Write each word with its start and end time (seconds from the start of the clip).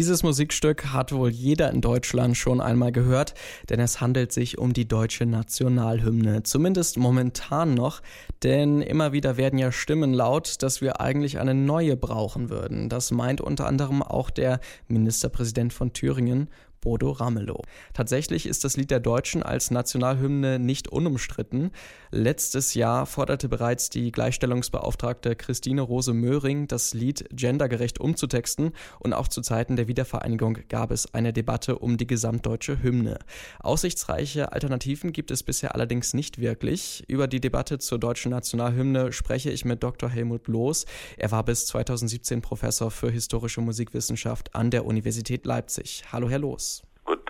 Dieses 0.00 0.22
Musikstück 0.22 0.94
hat 0.94 1.12
wohl 1.12 1.28
jeder 1.28 1.70
in 1.70 1.82
Deutschland 1.82 2.34
schon 2.34 2.62
einmal 2.62 2.90
gehört, 2.90 3.34
denn 3.68 3.80
es 3.80 4.00
handelt 4.00 4.32
sich 4.32 4.56
um 4.56 4.72
die 4.72 4.88
deutsche 4.88 5.26
Nationalhymne. 5.26 6.42
Zumindest 6.42 6.96
momentan 6.96 7.74
noch, 7.74 8.00
denn 8.42 8.80
immer 8.80 9.12
wieder 9.12 9.36
werden 9.36 9.58
ja 9.58 9.70
Stimmen 9.70 10.14
laut, 10.14 10.62
dass 10.62 10.80
wir 10.80 11.02
eigentlich 11.02 11.38
eine 11.38 11.52
neue 11.52 11.98
brauchen 11.98 12.48
würden. 12.48 12.88
Das 12.88 13.10
meint 13.10 13.42
unter 13.42 13.66
anderem 13.66 14.02
auch 14.02 14.30
der 14.30 14.60
Ministerpräsident 14.88 15.74
von 15.74 15.92
Thüringen 15.92 16.48
Bodo 16.80 17.10
Ramelow. 17.10 17.62
Tatsächlich 17.92 18.46
ist 18.46 18.64
das 18.64 18.76
Lied 18.76 18.90
der 18.90 19.00
Deutschen 19.00 19.42
als 19.42 19.70
Nationalhymne 19.70 20.58
nicht 20.58 20.88
unumstritten. 20.88 21.70
Letztes 22.10 22.74
Jahr 22.74 23.06
forderte 23.06 23.48
bereits 23.48 23.90
die 23.90 24.12
Gleichstellungsbeauftragte 24.12 25.36
Christine 25.36 25.82
Rose 25.82 26.14
Möhring, 26.14 26.68
das 26.68 26.94
Lied 26.94 27.26
gendergerecht 27.30 28.00
umzutexten 28.00 28.72
und 28.98 29.12
auch 29.12 29.28
zu 29.28 29.42
Zeiten 29.42 29.76
der 29.76 29.88
Wiedervereinigung 29.88 30.58
gab 30.68 30.90
es 30.90 31.12
eine 31.14 31.32
Debatte 31.32 31.78
um 31.78 31.96
die 31.96 32.06
gesamtdeutsche 32.06 32.82
Hymne. 32.82 33.18
Aussichtsreiche 33.60 34.52
Alternativen 34.52 35.12
gibt 35.12 35.30
es 35.30 35.42
bisher 35.42 35.74
allerdings 35.74 36.14
nicht 36.14 36.40
wirklich. 36.40 37.04
Über 37.08 37.28
die 37.28 37.40
Debatte 37.40 37.78
zur 37.78 37.98
deutschen 37.98 38.30
Nationalhymne 38.30 39.12
spreche 39.12 39.50
ich 39.50 39.64
mit 39.64 39.82
Dr. 39.82 40.08
Helmut 40.08 40.48
Loos. 40.48 40.86
Er 41.16 41.30
war 41.30 41.44
bis 41.44 41.66
2017 41.66 42.40
Professor 42.42 42.90
für 42.90 43.10
historische 43.10 43.60
Musikwissenschaft 43.60 44.54
an 44.54 44.70
der 44.70 44.86
Universität 44.86 45.44
Leipzig. 45.46 46.04
Hallo, 46.12 46.28
Herr 46.28 46.38
Loos. 46.38 46.69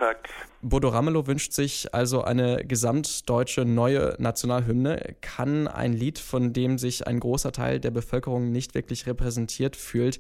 Tag. 0.01 0.31
Bodo 0.63 0.89
Ramelow 0.89 1.27
wünscht 1.27 1.53
sich 1.53 1.95
also 1.95 2.23
eine 2.23 2.65
gesamtdeutsche 2.65 3.67
neue 3.67 4.17
Nationalhymne. 4.19 5.17
Kann 5.21 5.69
ein 5.69 5.93
Lied, 5.93 6.19
von 6.19 6.55
dem 6.55 6.79
sich 6.79 7.07
ein 7.07 7.21
großer 7.21 7.53
Teil 7.53 7.81
der 7.81 7.91
Bevölkerung 7.91 8.51
nicht 8.51 8.75
wirklich 8.75 9.07
repräsentiert 9.07 9.77
fühlt, 9.77 10.19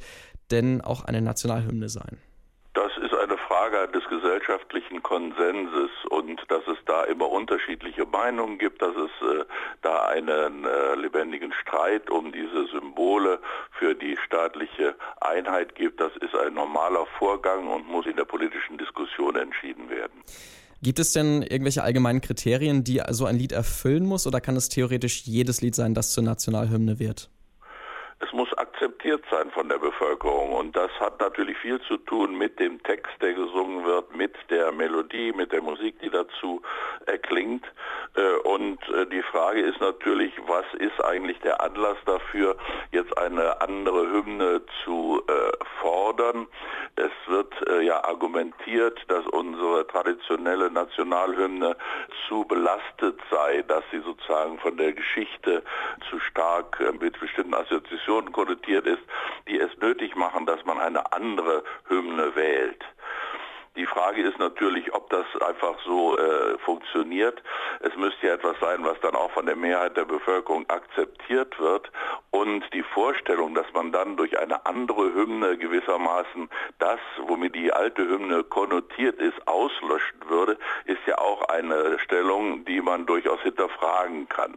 denn 0.51 0.83
auch 0.83 1.05
eine 1.05 1.23
Nationalhymne 1.23 1.89
sein? 1.89 2.19
Frage 3.51 3.89
des 3.89 4.05
gesellschaftlichen 4.09 5.03
Konsenses 5.03 5.91
und 6.11 6.41
dass 6.49 6.63
es 6.69 6.79
da 6.87 7.03
immer 7.03 7.29
unterschiedliche 7.29 8.07
Meinungen 8.07 8.59
gibt, 8.59 8.81
dass 8.81 8.95
es 8.95 9.11
äh, 9.29 9.45
da 9.83 10.07
einen 10.07 10.65
äh, 10.65 10.95
lebendigen 10.95 11.53
Streit 11.53 12.09
um 12.11 12.31
diese 12.31 12.69
Symbole 12.69 13.41
für 13.73 13.97
die 13.97 14.17
staatliche 14.25 14.95
Einheit 15.21 15.75
gibt, 15.75 16.01
das 16.01 16.13
ist 16.21 16.33
ein 16.37 16.55
normaler 16.55 17.07
Vorgang 17.19 17.67
und 17.67 17.89
muss 17.89 18.07
in 18.07 18.15
der 18.15 18.25
politischen 18.25 18.79
Diskussion 18.79 19.35
entschieden 19.35 19.91
werden. 19.91 20.23
Gibt 20.81 21.01
es 21.01 21.13
denn 21.13 21.43
irgendwelche 21.43 21.83
allgemeinen 21.83 22.21
Kriterien, 22.21 22.85
die 22.85 23.03
so 23.11 23.27
ein 23.27 23.35
Lied 23.35 23.51
erfüllen 23.51 24.07
muss, 24.07 24.29
oder 24.29 24.41
kann 24.41 24.55
es 24.55 24.69
theoretisch 24.69 25.23
jedes 25.25 25.61
Lied 25.61 25.75
sein, 25.75 25.93
das 25.93 26.13
zur 26.13 26.23
Nationalhymne 26.23 27.01
wird? 27.01 27.29
es 28.21 28.33
muss 28.33 28.53
akzeptiert 28.81 29.23
sein 29.31 29.51
von 29.51 29.69
der 29.69 29.79
Bevölkerung. 29.79 30.53
Und 30.53 30.75
das 30.75 30.91
hat 31.01 31.21
natürlich 31.21 31.57
viel 31.59 31.81
zu 31.83 31.99
tun 31.99 32.37
mit 32.37 32.59
dem 32.59 32.83
Text, 32.83 33.13
der 33.21 33.35
gesungen 33.35 33.85
wird, 33.85 34.17
mit 34.17 34.35
der 34.49 34.73
Melodie, 34.73 35.33
mit 35.33 35.53
der 35.53 35.61
Musik, 35.61 36.01
die 36.01 36.09
dazu 36.09 36.63
erklingt. 37.07 37.65
Äh, 38.17 38.49
und 38.49 38.79
äh, 38.89 39.07
die 39.07 39.23
Frage 39.23 39.61
ist 39.61 39.81
natürlich, 39.81 40.33
was 40.47 40.65
ist 40.79 41.05
eigentlich 41.05 41.39
der 41.41 41.61
Anlass 41.61 41.99
dafür, 42.07 42.57
jetzt 42.93 43.17
eine 43.19 43.61
andere 43.61 44.11
Hymne 44.11 44.63
zu 44.85 45.23
äh, 45.29 45.65
fordern? 45.81 46.47
Es 46.97 47.13
wird 47.29 47.55
ja 47.83 48.05
argumentiert, 48.05 48.99
Nationalhymne 50.91 51.77
zu 52.29 52.45
belastet 52.45 53.19
sei, 53.31 53.63
dass 53.69 53.85
sie 53.91 54.01
sozusagen 54.01 54.59
von 54.59 54.77
der 54.77 54.93
Geschichte 54.93 55.63
zu 56.09 56.19
stark 56.19 56.81
mit 57.01 57.19
bestimmten 57.21 57.55
Assoziationen 57.55 58.33
konnotiert 58.33 58.87
ist, 58.87 59.03
die 59.49 59.59
es 59.59 59.71
nötig 59.81 60.17
machen, 60.17 60.47
dass 60.47 60.65
man 60.65 60.79
eine 60.79 61.13
andere 61.13 61.63
Hymne 61.89 62.35
wählt. 62.35 62.85
Die 63.77 63.87
Frage 63.87 64.23
ist 64.23 64.39
natürlich, 64.39 64.93
ob 64.95 65.09
das 65.11 65.25
einfach 65.41 65.79
so 65.85 66.19
äh, 66.19 66.59
funktioniert. 66.59 67.41
Es 67.81 67.95
müsste 67.97 68.27
ja 68.27 68.35
etwas 68.35 68.57
sein, 68.61 68.85
was 68.85 68.99
dann 69.01 69.15
auch 69.15 69.31
von 69.31 69.47
der 69.47 69.55
Mehrheit 69.55 69.97
der 69.97 70.05
Bevölkerung 70.05 70.69
akzeptiert 70.69 71.59
wird. 71.61 71.91
Und 72.31 72.65
die 72.75 72.83
Vorstellung, 72.83 73.55
dass 73.55 73.73
man 73.73 73.93
dann 73.93 74.17
durch 74.17 74.39
eine 74.39 74.67
andere 74.67 75.15
Hymne 75.15 75.57
gewissermaßen 75.57 76.51
das, 76.79 76.99
womit 77.27 77.55
die 77.55 77.73
alte 77.73 78.03
Hymne 78.03 78.43
konnotiert 78.43 79.21
ist, 79.21 79.47
auslöschen 79.47 80.21
würde, 80.29 80.59
ist 80.87 81.07
ja 81.07 81.19
auch 81.19 81.43
eine 81.49 81.99
Stellung, 82.01 82.65
die 82.65 82.81
man 82.81 83.07
durchaus 83.07 83.41
hinterfragen 83.43 84.29
kann. 84.29 84.57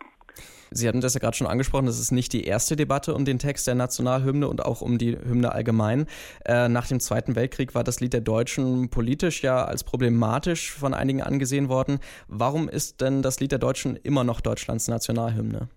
Sie 0.76 0.88
hatten 0.88 1.02
das 1.02 1.14
ja 1.14 1.20
gerade 1.20 1.38
schon 1.38 1.46
angesprochen, 1.48 1.86
das 1.86 2.00
ist 2.00 2.12
nicht 2.12 2.34
die 2.34 2.46
erste 2.46 2.76
Debatte 2.76 3.14
um 3.14 3.26
den 3.26 3.38
Text 3.38 3.68
der 3.68 3.76
Nationalhymne 3.76 4.48
und 4.48 4.66
auch 4.66 4.82
um 4.82 4.98
die 4.98 5.16
Hymne 5.16 5.52
allgemein. 5.52 6.08
Äh, 6.46 6.68
nach 6.68 6.88
dem 6.88 7.00
Zweiten 7.00 7.36
Weltkrieg 7.36 7.76
war 7.76 7.84
das 7.84 8.00
Lied 8.00 8.14
der 8.14 8.22
Deutschen 8.22 8.90
politisch 8.90 9.44
ja 9.44 9.66
als 9.66 9.84
problematisch 9.84 10.72
von 10.72 10.96
einigen 10.96 11.22
angesehen 11.22 11.70
worden. 11.70 12.00
Warum 12.28 12.68
ist 12.68 13.02
denn 13.02 13.22
das 13.22 13.40
Lied 13.40 13.52
der 13.52 13.60
Deutschen 13.60 13.96
immer 13.98 14.24
noch 14.24 14.42
Deutschlands 14.42 14.88
Nationalhymne? 14.88 15.70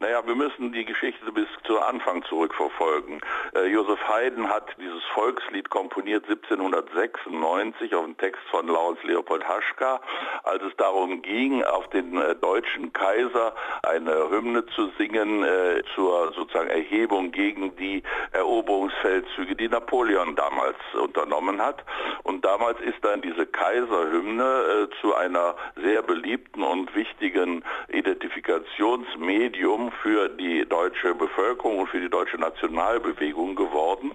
Naja, 0.00 0.26
wir 0.26 0.34
müssen 0.34 0.72
die 0.72 0.86
Geschichte 0.86 1.30
bis 1.30 1.46
zu 1.64 1.78
Anfang 1.78 2.24
zurückverfolgen. 2.24 3.20
Äh, 3.54 3.66
Josef 3.66 4.00
Haydn 4.08 4.48
hat 4.48 4.64
dieses 4.78 5.04
Volkslied 5.12 5.68
komponiert 5.68 6.24
1796 6.24 7.94
auf 7.94 8.06
den 8.06 8.16
Text 8.16 8.40
von 8.50 8.66
Laurens 8.66 9.02
Leopold 9.02 9.46
Haschka, 9.46 10.00
als 10.44 10.62
es 10.62 10.74
darum 10.78 11.20
ging, 11.20 11.62
auf 11.64 11.90
den 11.90 12.16
äh, 12.16 12.34
deutschen 12.34 12.94
Kaiser 12.94 13.54
eine 13.82 14.30
Hymne 14.30 14.64
zu 14.74 14.90
singen 14.96 15.44
äh, 15.44 15.82
zur 15.94 16.32
sozusagen 16.32 16.70
Erhebung 16.70 17.30
gegen 17.30 17.76
die 17.76 18.02
Eroberungsfeldzüge, 18.32 19.54
die 19.54 19.68
Napoleon 19.68 20.34
damals 20.34 20.78
unternommen 20.94 21.60
hat. 21.60 21.84
Und 22.22 22.42
damals 22.42 22.80
ist 22.80 23.04
dann 23.04 23.20
diese 23.20 23.44
Kaiserhymne 23.44 24.44
äh, 24.44 24.88
zu 25.02 25.14
einer 25.14 25.56
sehr 25.76 26.00
beliebten 26.00 26.62
und 26.62 26.94
wichtigen 26.94 27.62
Identifikationsmedium 27.88 29.89
für 30.02 30.28
die 30.28 30.66
deutsche 30.68 31.14
Bevölkerung 31.14 31.78
und 31.78 31.88
für 31.88 32.00
die 32.00 32.08
deutsche 32.08 32.38
Nationalbewegung 32.38 33.54
geworden, 33.54 34.12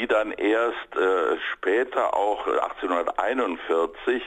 die 0.00 0.06
dann 0.06 0.32
erst 0.32 0.96
äh, 0.96 1.36
später 1.52 2.14
auch 2.14 2.46
1841 2.46 4.22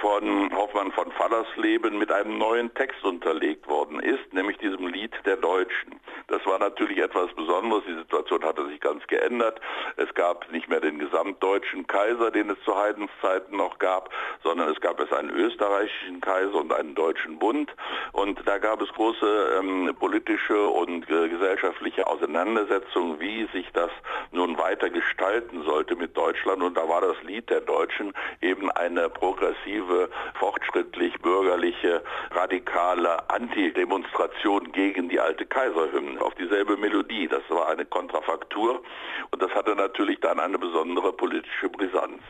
von 0.00 0.52
Hoffmann 0.56 0.90
von 0.90 1.12
Fallersleben 1.12 1.96
mit 1.96 2.10
einem 2.10 2.38
neuen 2.38 2.74
Text 2.74 3.04
unterlegt 3.04 3.68
worden 3.68 4.00
ist, 4.00 4.32
nämlich 4.32 4.58
diesem 4.58 4.88
Lied 4.88 5.12
der 5.24 5.36
Deutschen. 5.36 6.00
Das 6.26 6.44
war 6.46 6.58
natürlich 6.58 6.98
etwas 6.98 7.32
Besonderes. 7.34 7.84
Die 7.86 7.94
Situation 7.94 8.42
hatte 8.42 8.66
sich 8.66 8.80
ganz 8.80 9.06
geändert. 9.06 9.60
Es 9.96 10.12
gab 10.14 10.50
nicht 10.50 10.68
mehr 10.68 10.80
den 10.80 10.98
gesamtdeutschen 10.98 11.86
Kaiser, 11.86 12.30
den 12.30 12.50
es 12.50 12.56
zu 12.64 12.76
Haydns 12.76 13.10
Zeiten 13.20 13.56
noch 13.56 13.78
gab, 13.78 14.10
sondern 14.42 14.70
es 14.70 14.80
gab 14.80 14.98
es 14.98 15.12
einen 15.12 15.30
österreichischen 15.30 16.20
Kaiser 16.20 16.54
und 16.54 16.72
einen 16.72 16.94
deutschen 16.94 17.38
Bund. 17.38 17.70
Und 18.12 18.40
da 18.46 18.58
gab 18.58 18.80
es 18.82 18.88
große 18.94 19.58
ähm, 19.60 19.94
politische 19.98 20.66
und 20.66 21.08
äh, 21.10 21.28
gesellschaftliche 21.28 22.06
Auseinandersetzungen, 22.06 23.20
wie 23.20 23.46
sich 23.52 23.70
das 23.72 23.90
nun 24.32 24.58
weiter 24.58 24.90
gestalten 25.12 25.62
sollte 25.64 25.94
mit 25.96 26.16
Deutschland. 26.16 26.62
Und 26.62 26.76
da 26.76 26.88
war 26.88 27.00
das 27.00 27.22
Lied 27.22 27.48
der 27.50 27.60
Deutschen 27.60 28.12
eben 28.40 28.70
eine 28.72 29.08
progressive, 29.10 30.08
fortschrittlich 30.34 31.14
bürgerliche, 31.20 32.02
radikale 32.30 33.28
Antidemonstration 33.30 34.72
gegen 34.72 35.08
die 35.08 35.20
alte 35.20 35.44
Kaiserhymne 35.46 36.20
auf 36.20 36.34
dieselbe 36.34 36.76
Melodie. 36.76 37.28
Das 37.28 37.42
war 37.50 37.68
eine 37.68 37.84
Kontrafaktur 37.84 38.82
und 39.30 39.42
das 39.42 39.50
hatte 39.54 39.74
natürlich 39.76 40.18
dann 40.20 40.40
eine 40.40 40.58
besondere 40.58 41.12
politische 41.12 41.68
Brisanz. 41.68 42.22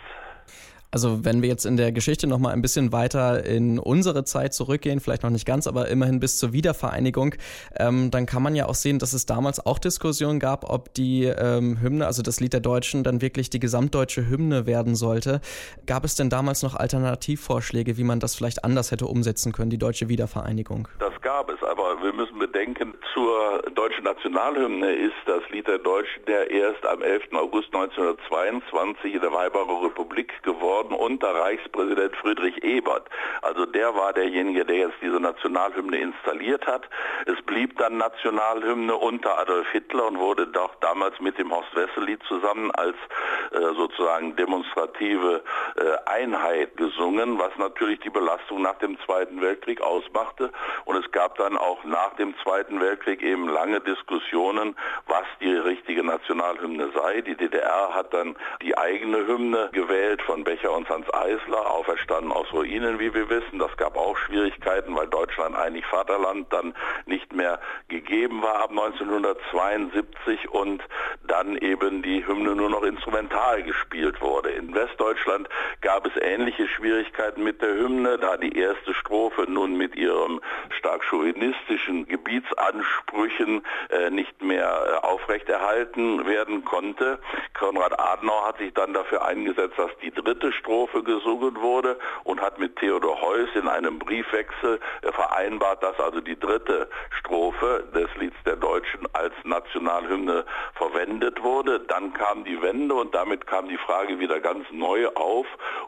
Also 0.95 1.25
wenn 1.25 1.41
wir 1.41 1.49
jetzt 1.49 1.65
in 1.65 1.79
der 1.79 1.91
Geschichte 1.91 2.27
noch 2.27 2.39
mal 2.39 2.51
ein 2.51 2.61
bisschen 2.61 2.93
weiter 2.93 3.47
in 3.47 3.79
unsere 3.79 4.25
Zeit 4.25 4.53
zurückgehen, 4.53 5.01
vielleicht 5.01 5.23
noch 5.23 5.31
nicht 5.31 5.47
ganz, 5.47 5.67
aber 5.67 5.89
immerhin 5.89 6.21
bis 6.21 6.37
zur 6.37 6.53
Wiedervereinigung, 6.53 7.35
ähm, 7.77 8.11
dann 8.11 8.27
kann 8.27 8.43
man 8.43 8.55
ja 8.55 8.67
auch 8.67 8.75
sehen, 8.75 8.99
dass 8.99 9.15
es 9.15 9.25
damals 9.25 9.65
auch 9.65 9.79
Diskussionen 9.79 10.39
gab, 10.39 10.69
ob 10.69 10.93
die 10.93 11.25
ähm, 11.25 11.81
Hymne, 11.81 12.07
also 12.07 12.21
das 12.21 12.41
Lied 12.41 12.53
der 12.53 12.61
Deutschen, 12.61 13.05
dann 13.05 13.23
wirklich 13.23 13.49
die 13.49 13.59
gesamtdeutsche 13.59 14.29
Hymne 14.29 14.67
werden 14.67 14.95
sollte. 14.95 15.41
Gab 15.87 16.05
es 16.05 16.15
denn 16.15 16.29
damals 16.29 16.63
noch 16.63 16.75
Alternativvorschläge, 16.75 17.97
wie 17.97 18.05
man 18.05 18.21
das 18.21 18.35
vielleicht 18.35 18.63
anders 18.63 18.91
hätte 18.91 19.07
umsetzen 19.07 19.53
können, 19.53 19.71
die 19.71 19.79
deutsche 19.79 20.11
Wiedervereinigung? 20.11 20.89
Das 20.99 21.12
gab 21.23 21.51
es. 21.51 21.63
Aber 21.63 22.03
wir 22.03 22.13
müssen 22.13 22.39
bedenken, 22.39 22.95
zur 23.15 23.63
deutschen 23.75 24.05
Nationalhymne 24.05 24.93
ist 24.93 25.15
das 25.27 25.49
Lied 25.51 25.69
der 25.69 25.79
Deutschen 25.79 26.23
ja 26.27 26.43
erst 26.43 26.85
am 26.85 27.03
11. 27.03 27.33
August 27.33 27.75
1922 27.75 29.15
in 29.15 29.21
der 29.21 29.33
Weimarer 29.33 29.85
Republik 29.85 30.43
geworden 30.43 30.95
unter 30.95 31.35
Reichspräsident 31.35 32.17
Friedrich 32.17 32.63
Ebert. 32.65 33.09
Also 33.43 33.67
der 33.67 33.95
war 33.95 34.13
derjenige, 34.13 34.65
der 34.65 34.77
jetzt 34.77 34.97
diese 35.01 35.21
Nationalhymne 35.21 35.99
installiert 35.99 36.67
hat. 36.67 36.89
Es 37.27 37.41
blieb 37.43 37.79
dann 37.79 37.97
Nationalhymne 37.97 38.97
unter 38.97 39.39
Adolf 39.39 39.69
Hitler 39.71 40.09
und 40.09 40.19
wurde 40.19 40.47
doch 40.49 40.75
damals 40.81 41.19
mit 41.21 41.39
dem 41.39 41.53
Horst 41.53 41.75
Wessel-Lied 41.75 42.23
zusammen 42.25 42.71
als 42.73 42.97
äh, 43.53 43.59
sozusagen 43.77 44.35
demonstrative 44.37 45.43
äh, 45.77 46.11
Einheit 46.11 46.77
gesungen, 46.77 47.39
was 47.39 47.57
natürlich 47.57 48.01
die 48.01 48.11
Belastung 48.11 48.63
nach 48.63 48.79
dem 48.79 48.99
Zweiten 49.01 49.41
Weltkrieg 49.41 49.81
ausmachte. 49.81 50.51
Und 50.85 50.97
es 50.97 51.12
gab 51.13 51.37
dann 51.37 51.57
auch 51.57 51.85
nach 51.85 52.15
dem 52.17 52.35
Zweiten 52.43 52.81
Weltkrieg 52.81 53.23
eben 53.23 53.49
lange 53.49 53.81
Diskussionen, 53.81 54.75
was 55.07 55.25
die 55.41 55.53
richtige 55.53 56.03
Nationalhymne 56.03 56.91
sei. 56.95 57.21
Die 57.21 57.37
DDR 57.37 57.95
hat 57.95 58.13
dann 58.13 58.37
die 58.63 58.77
eigene 58.77 59.27
Hymne 59.27 59.69
gewählt 59.73 60.23
von 60.23 60.45
Becher 60.45 60.73
und 60.73 60.89
Hans 60.89 61.07
Eisler, 61.13 61.71
auferstanden 61.71 62.33
aus 62.33 62.53
Ruinen, 62.53 62.99
wie 62.99 63.13
wir 63.15 63.29
wissen. 63.29 63.59
Das 63.59 63.77
gab 63.77 63.97
auch 63.97 64.17
Schwierigkeiten, 64.17 64.97
weil 64.97 65.07
Deutschland 65.09 65.57
eigentlich 65.57 65.87
Vaterland 65.87 66.53
dann 66.53 66.75
nicht 67.07 67.33
mehr 67.33 67.61
gegeben 67.89 68.43
war 68.43 68.63
ab 68.63 68.71
1972 68.71 70.51
und 70.51 70.83
dann 71.27 71.57
eben 71.59 72.03
die 72.03 72.27
Hymne 72.27 72.57
nur 72.57 72.71
noch 72.71 72.83
instrumental 72.83 73.63
gespielt 73.63 74.21
wurde. 74.21 74.51
In 74.51 74.75
Westdeutschland 74.75 75.49
gab 75.81 76.07
es 76.07 76.13
ähnliche 76.21 76.67
Schwierigkeiten 76.69 77.43
mit 77.43 77.61
der 77.63 77.75
Hymne, 77.75 78.19
da 78.19 78.37
die 78.37 78.57
erste 78.57 78.95
Strophe 78.95 79.47
nun 79.49 79.77
mit 79.77 79.95
ihrem 79.95 80.41
stark 80.71 81.02
chauvinistischen 81.09 82.07
Gebietsansprüchen 82.07 83.63
äh, 83.91 84.11
nicht 84.11 84.43
mehr 84.43 84.69
äh, 84.69 85.07
aufrechterhalten 85.07 86.27
werden 86.27 86.65
konnte. 86.65 87.19
Konrad 87.59 87.99
Adenauer 87.99 88.47
hat 88.47 88.59
sich 88.59 88.73
dann 88.75 88.93
dafür 88.93 89.25
eingesetzt, 89.25 89.79
dass 89.79 89.91
die 90.03 90.11
dritte 90.11 90.53
Strophe 90.53 91.03
gesungen 91.03 91.61
wurde 91.61 91.99
und 92.25 92.41
hat 92.41 92.59
mit 92.59 92.77
Theodor 92.77 93.21
Heuss 93.21 93.49
in 93.55 93.69
einem 93.69 93.99
Briefwechsel 93.99 94.81
äh, 95.03 95.13
vereinbart, 95.13 95.83
dass 95.83 95.99
also 96.01 96.21
die 96.21 96.39
dritte 96.39 96.89
Strophe 97.19 97.85
des 97.95 98.09
Lieds 98.17 98.37
der 98.45 98.57
Deutschen 98.57 99.07
als 99.13 99.35
Nationalhymne 99.45 100.45
verwendet 100.75 101.43
wurde. 101.43 101.81
Dann 101.81 102.13
kam 102.13 102.45
die 102.45 102.61
Wende 102.63 102.95
und 102.95 103.15
damit 103.15 103.47
kam 103.47 103.69
die 103.69 103.79
Frage 103.79 104.19
wieder 104.19 104.41
ganz 104.41 104.67
neu 104.71 105.09
auf 105.09 105.47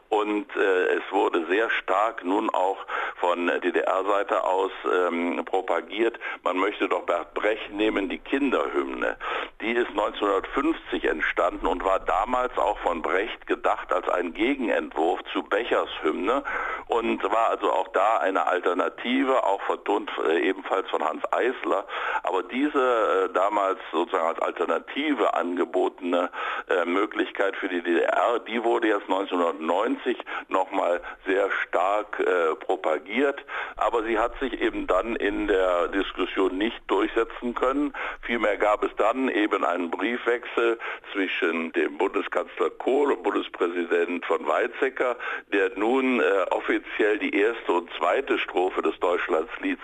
und 0.09 0.47
äh, 0.55 0.85
es 0.95 1.03
wurde 1.11 1.45
sehr 1.49 1.69
stark 1.69 2.23
nun 2.23 2.49
auch 2.49 2.77
von 3.19 3.47
DDR-Seite 3.47 4.43
aus 4.43 4.71
ähm, 5.07 5.43
propagiert, 5.45 6.19
man 6.43 6.57
möchte 6.57 6.87
doch 6.87 7.03
Bert 7.03 7.33
Brecht 7.33 7.71
nehmen, 7.73 8.09
die 8.09 8.19
Kinderhymne. 8.19 9.17
Die 9.61 9.71
ist 9.71 9.89
1950 9.89 11.05
entstanden 11.05 11.67
und 11.67 11.83
war 11.83 11.99
damals 11.99 12.57
auch 12.57 12.77
von 12.79 13.01
Brecht 13.01 13.47
gedacht 13.47 13.91
als 13.93 14.07
ein 14.09 14.33
Gegenentwurf 14.33 15.19
zu 15.31 15.43
Bechers 15.43 15.89
Hymne 16.01 16.43
und 16.87 17.23
war 17.23 17.49
also 17.49 17.71
auch 17.71 17.87
da 17.89 18.17
eine 18.17 18.47
Alternative, 18.47 19.43
auch 19.43 19.61
vertont 19.63 20.11
äh, 20.27 20.39
ebenfalls 20.39 20.89
von 20.89 21.03
Hans 21.03 21.23
Eisler. 21.31 21.85
Aber 22.23 22.43
diese 22.43 23.29
äh, 23.29 23.33
damals 23.33 23.79
sozusagen 23.91 24.27
als 24.27 24.39
Alternative 24.39 25.33
angebotene 25.33 26.29
äh, 26.69 26.85
Möglichkeit 26.85 27.55
für 27.57 27.69
die 27.69 27.81
DDR, 27.81 28.39
die 28.39 28.63
wurde 28.63 28.87
jetzt 28.87 29.09
1990 29.09 30.17
nochmal 30.49 31.01
sehr 31.25 31.49
stark 31.51 32.19
äh, 32.19 32.55
propagiert, 32.55 33.43
aber 33.77 34.03
sie 34.03 34.17
hat 34.17 34.37
sich 34.39 34.61
eben 34.61 34.87
dann 34.95 35.15
in 35.17 35.47
der 35.47 35.89
Diskussion 35.89 36.57
nicht 36.57 36.79
durchsetzen 36.87 37.53
können. 37.53 37.93
Vielmehr 38.21 38.57
gab 38.57 38.83
es 38.83 38.91
dann 38.97 39.29
eben 39.29 39.63
einen 39.65 39.91
Briefwechsel 39.91 40.79
zwischen 41.11 41.71
dem 41.73 41.97
Bundeskanzler 41.97 42.69
Kohl 42.69 43.11
und 43.11 43.23
Bundespräsident 43.23 44.25
von 44.25 44.47
Weizsäcker, 44.47 45.17
der 45.51 45.71
nun 45.75 46.19
äh, 46.19 46.23
offiziell 46.51 47.19
die 47.19 47.35
erste 47.35 47.71
und 47.73 47.89
zweite 47.97 48.39
Strophe 48.39 48.81
des 48.81 48.97
Deutschlandslieds 48.99 49.81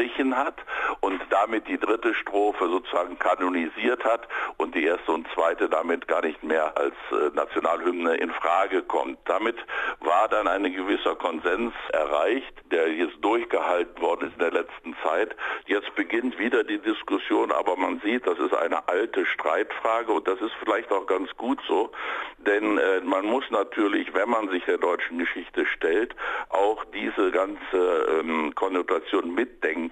gestrichen 0.00 0.36
hat 0.36 0.54
und 1.00 1.20
damit 1.30 1.68
die 1.68 1.78
dritte 1.78 2.14
Strophe 2.14 2.68
sozusagen 2.68 3.18
kanonisiert 3.18 4.04
hat 4.04 4.28
und 4.56 4.74
die 4.74 4.84
erste 4.84 5.12
und 5.12 5.26
zweite 5.34 5.68
damit 5.68 6.08
gar 6.08 6.22
nicht 6.22 6.42
mehr 6.42 6.76
als 6.76 6.94
äh, 7.12 7.34
Nationalhymne 7.34 8.16
in 8.16 8.30
Frage 8.30 8.82
kommt. 8.82 9.18
Damit 9.26 9.56
war 10.00 10.28
dann 10.28 10.48
ein 10.48 10.64
gewisser 10.72 11.14
Konsens 11.16 11.72
erreicht, 11.92 12.52
der 12.70 12.88
jetzt 12.92 13.16
durchgehalten 13.20 14.00
worden 14.00 14.28
ist 14.28 14.34
in 14.34 14.40
der 14.40 14.52
letzten 14.52 14.96
Zeit. 15.02 15.36
Jetzt 15.66 15.94
beginnt 15.94 16.38
wieder 16.38 16.64
die 16.64 16.78
Diskussion, 16.78 17.52
aber 17.52 17.76
man 17.76 18.00
sieht, 18.00 18.26
das 18.26 18.38
ist 18.38 18.54
eine 18.54 18.88
alte 18.88 19.26
Streitfrage 19.26 20.12
und 20.12 20.26
das 20.26 20.40
ist 20.40 20.52
vielleicht 20.62 20.90
auch 20.92 21.06
ganz 21.06 21.30
gut 21.36 21.60
so, 21.66 21.90
denn 22.38 22.78
äh, 22.78 23.00
man 23.02 23.26
muss 23.26 23.44
natürlich, 23.50 24.14
wenn 24.14 24.30
man 24.30 24.48
sich 24.48 24.64
der 24.64 24.78
deutschen 24.78 25.18
Geschichte 25.18 25.66
stellt, 25.66 26.14
auch 26.48 26.84
diese 26.94 27.30
ganze 27.30 28.20
ähm, 28.20 28.54
Konnotation 28.54 29.34
mitdenken 29.34 29.89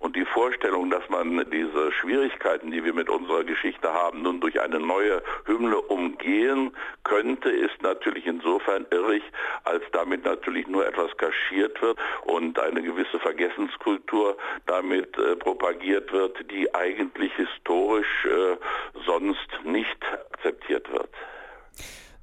und 0.00 0.16
die 0.16 0.24
Vorstellung, 0.24 0.90
dass 0.90 1.08
man 1.08 1.44
diese 1.50 1.92
Schwierigkeiten, 1.92 2.70
die 2.70 2.84
wir 2.84 2.92
mit 2.94 3.08
unserer 3.08 3.44
Geschichte 3.44 3.92
haben, 3.92 4.22
nun 4.22 4.40
durch 4.40 4.60
eine 4.60 4.80
neue 4.80 5.22
Hymne 5.46 5.80
umgehen 5.80 6.72
könnte, 7.04 7.50
ist 7.50 7.80
natürlich 7.82 8.26
insofern 8.26 8.86
irrig, 8.90 9.22
als 9.64 9.82
damit 9.92 10.24
natürlich 10.24 10.66
nur 10.66 10.86
etwas 10.86 11.16
kaschiert 11.16 11.80
wird 11.82 11.98
und 12.24 12.58
eine 12.58 12.82
gewisse 12.82 13.18
Vergessenskultur 13.18 14.36
damit 14.66 15.16
äh, 15.18 15.36
propagiert 15.36 16.12
wird, 16.12 16.50
die 16.50 16.72
eigentlich 16.74 17.32
historisch 17.34 18.26
äh, 18.26 18.56
sonst 19.06 19.48
nicht 19.64 19.98
akzeptiert 20.32 20.90
wird. 20.92 21.10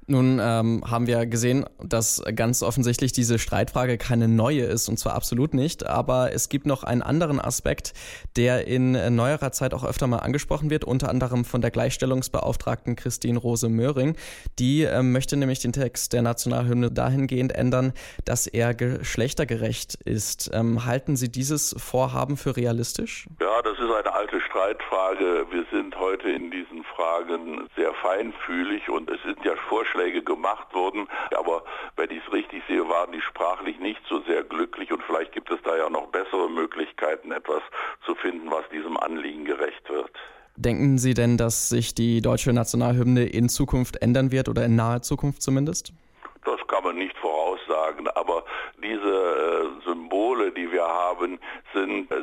Nun 0.08 0.38
ähm, 0.40 0.84
haben 0.88 1.08
wir 1.08 1.26
gesehen, 1.26 1.66
dass 1.88 2.22
ganz 2.34 2.62
offensichtlich 2.62 3.12
diese 3.12 3.38
Streitfrage 3.38 3.98
keine 3.98 4.28
neue 4.28 4.62
ist 4.62 4.88
und 4.88 4.98
zwar 4.98 5.14
absolut 5.14 5.54
nicht. 5.54 5.86
Aber 5.86 6.32
es 6.32 6.48
gibt 6.48 6.66
noch 6.66 6.84
einen 6.84 7.02
anderen 7.02 7.40
Aspekt, 7.40 7.92
der 8.36 8.66
in 8.66 8.92
neuerer 9.14 9.52
Zeit 9.52 9.74
auch 9.74 9.84
öfter 9.84 10.06
mal 10.06 10.18
angesprochen 10.18 10.70
wird, 10.70 10.84
unter 10.84 11.08
anderem 11.08 11.44
von 11.44 11.60
der 11.60 11.70
Gleichstellungsbeauftragten 11.70 12.96
Christine 12.96 13.38
Rose 13.38 13.68
Möhring. 13.68 14.16
Die 14.58 14.82
äh, 14.82 15.02
möchte 15.02 15.36
nämlich 15.36 15.60
den 15.60 15.72
Text 15.72 16.12
der 16.12 16.22
Nationalhymne 16.22 16.90
dahingehend 16.90 17.52
ändern, 17.52 17.92
dass 18.24 18.46
er 18.46 18.74
geschlechtergerecht 18.74 19.94
ist. 20.04 20.50
Ähm, 20.52 20.84
halten 20.84 21.16
Sie 21.16 21.30
dieses 21.30 21.74
Vorhaben 21.78 22.36
für 22.36 22.56
realistisch? 22.56 23.26
Ja, 23.40 23.62
das 23.62 23.74
ist 23.78 23.92
eine 23.92 24.12
alte 24.12 24.40
Streitfrage. 24.56 25.46
Wir 25.50 25.66
sind 25.70 25.98
heute 25.98 26.30
in 26.30 26.50
diesen 26.50 26.82
Fragen 26.84 27.68
sehr 27.76 27.92
feinfühlig 27.92 28.88
und 28.88 29.10
es 29.10 29.22
sind 29.22 29.44
ja 29.44 29.54
Vorschläge 29.68 30.22
gemacht 30.22 30.68
wurden. 30.72 31.06
Aber 31.36 31.62
wenn 31.96 32.10
ich 32.10 32.22
es 32.26 32.32
richtig 32.32 32.62
sehe, 32.66 32.88
waren 32.88 33.12
die 33.12 33.20
sprachlich 33.20 33.78
nicht 33.80 34.00
so 34.08 34.22
sehr 34.22 34.42
glücklich 34.44 34.90
und 34.92 35.02
vielleicht 35.02 35.32
gibt 35.32 35.50
es 35.50 35.58
da 35.62 35.76
ja 35.76 35.90
noch 35.90 36.06
bessere 36.06 36.48
Möglichkeiten, 36.48 37.32
etwas 37.32 37.60
zu 38.06 38.14
finden, 38.14 38.50
was 38.50 38.66
diesem 38.70 38.96
Anliegen 38.96 39.44
gerecht 39.44 39.90
wird. 39.90 40.12
Denken 40.56 40.96
Sie 40.96 41.12
denn, 41.12 41.36
dass 41.36 41.68
sich 41.68 41.94
die 41.94 42.22
deutsche 42.22 42.54
Nationalhymne 42.54 43.26
in 43.26 43.50
Zukunft 43.50 44.00
ändern 44.00 44.32
wird 44.32 44.48
oder 44.48 44.64
in 44.64 44.74
naher 44.74 45.02
Zukunft 45.02 45.42
zumindest? 45.42 45.92
Das 46.46 46.66
kann 46.68 46.82
man 46.82 46.96
nicht 46.96 47.16
voraussagen, 47.18 48.08
aber 48.14 48.42
diese 48.82 48.96
äh, 48.96 49.84
Symbole, 49.84 50.50
die 50.52 50.72
wir 50.72 50.84
haben, 50.84 51.38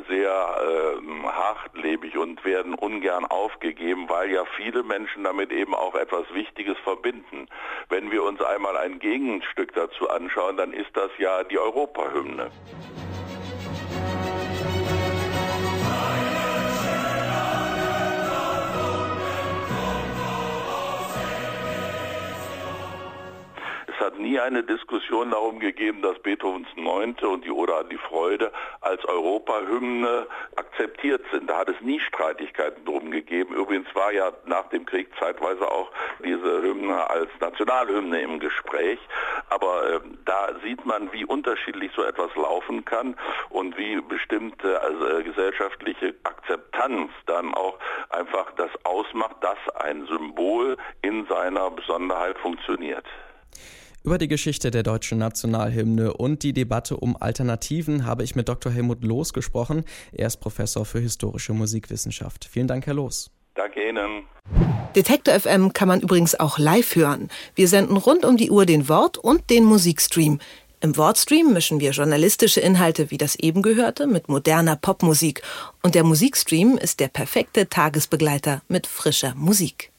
sehr 0.08 0.30
äh, 0.30 1.26
hartlebig 1.26 2.16
und 2.16 2.44
werden 2.44 2.74
ungern 2.74 3.24
aufgegeben, 3.24 4.08
weil 4.08 4.30
ja 4.30 4.44
viele 4.56 4.82
Menschen 4.82 5.24
damit 5.24 5.52
eben 5.52 5.74
auch 5.74 5.94
etwas 5.94 6.24
Wichtiges 6.32 6.76
verbinden. 6.78 7.48
Wenn 7.88 8.10
wir 8.10 8.22
uns 8.22 8.40
einmal 8.42 8.76
ein 8.76 8.98
Gegenstück 8.98 9.74
dazu 9.74 10.08
anschauen, 10.10 10.56
dann 10.56 10.72
ist 10.72 10.96
das 10.96 11.10
ja 11.18 11.44
die 11.44 11.58
Europahymne. 11.58 12.50
Hat 24.14 24.20
nie 24.20 24.38
eine 24.38 24.62
Diskussion 24.62 25.30
darum 25.30 25.58
gegeben, 25.58 26.00
dass 26.02 26.18
Beethovens 26.20 26.68
Neunte 26.76 27.28
und 27.28 27.44
die 27.44 27.50
Oder 27.50 27.78
an 27.78 27.88
die 27.88 27.98
Freude 27.98 28.52
als 28.80 29.04
Europahymne 29.04 30.26
akzeptiert 30.56 31.22
sind. 31.32 31.50
Da 31.50 31.58
hat 31.58 31.68
es 31.68 31.80
nie 31.80 31.98
Streitigkeiten 31.98 32.84
drum 32.84 33.10
gegeben. 33.10 33.54
Übrigens 33.54 33.92
war 33.94 34.12
ja 34.12 34.32
nach 34.46 34.68
dem 34.68 34.86
Krieg 34.86 35.08
zeitweise 35.18 35.68
auch 35.70 35.90
diese 36.24 36.62
Hymne 36.62 37.10
als 37.10 37.28
Nationalhymne 37.40 38.20
im 38.20 38.38
Gespräch. 38.38 39.00
Aber 39.50 39.94
äh, 39.94 40.00
da 40.24 40.50
sieht 40.62 40.84
man, 40.86 41.12
wie 41.12 41.24
unterschiedlich 41.24 41.90
so 41.96 42.04
etwas 42.04 42.34
laufen 42.36 42.84
kann 42.84 43.16
und 43.50 43.76
wie 43.76 44.00
bestimmte 44.00 44.80
also, 44.80 45.08
äh, 45.08 45.22
gesellschaftliche 45.24 46.14
Akzeptanz 46.22 47.10
dann 47.26 47.52
auch 47.54 47.78
einfach 48.10 48.52
das 48.52 48.70
ausmacht, 48.84 49.36
dass 49.40 49.58
ein 49.76 50.06
Symbol 50.06 50.76
in 51.02 51.26
seiner 51.26 51.70
Besonderheit 51.70 52.38
funktioniert. 52.38 53.04
Über 54.04 54.18
die 54.18 54.28
Geschichte 54.28 54.70
der 54.70 54.82
deutschen 54.82 55.16
Nationalhymne 55.16 56.12
und 56.12 56.42
die 56.42 56.52
Debatte 56.52 56.98
um 56.98 57.16
Alternativen 57.18 58.04
habe 58.04 58.22
ich 58.22 58.36
mit 58.36 58.50
Dr. 58.50 58.70
Helmut 58.70 59.02
Loos 59.02 59.32
gesprochen. 59.32 59.82
Er 60.12 60.26
ist 60.26 60.36
Professor 60.36 60.84
für 60.84 60.98
historische 60.98 61.54
Musikwissenschaft. 61.54 62.44
Vielen 62.44 62.66
Dank, 62.66 62.86
Herr 62.86 62.92
Loos. 62.92 63.30
Danke 63.54 63.88
Ihnen. 63.88 64.24
Detektor 64.94 65.40
FM 65.40 65.72
kann 65.72 65.88
man 65.88 66.02
übrigens 66.02 66.38
auch 66.38 66.58
live 66.58 66.96
hören. 66.96 67.30
Wir 67.54 67.66
senden 67.66 67.96
rund 67.96 68.26
um 68.26 68.36
die 68.36 68.50
Uhr 68.50 68.66
den 68.66 68.90
Wort- 68.90 69.16
und 69.16 69.48
den 69.48 69.64
Musikstream. 69.64 70.38
Im 70.82 70.98
Wortstream 70.98 71.54
mischen 71.54 71.80
wir 71.80 71.92
journalistische 71.92 72.60
Inhalte 72.60 73.10
wie 73.10 73.16
das 73.16 73.36
eben 73.36 73.62
gehörte 73.62 74.06
mit 74.06 74.28
moderner 74.28 74.76
Popmusik. 74.76 75.40
Und 75.82 75.94
der 75.94 76.04
Musikstream 76.04 76.76
ist 76.76 77.00
der 77.00 77.08
perfekte 77.08 77.70
Tagesbegleiter 77.70 78.60
mit 78.68 78.86
frischer 78.86 79.34
Musik. 79.34 79.92